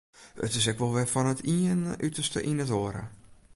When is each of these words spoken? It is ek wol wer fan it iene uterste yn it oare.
It 0.45 0.53
is 0.59 0.65
ek 0.71 0.79
wol 0.79 0.93
wer 0.95 1.09
fan 1.13 1.31
it 1.33 1.45
iene 1.55 1.91
uterste 2.07 2.39
yn 2.49 2.61
it 2.63 2.71
oare. 2.81 3.03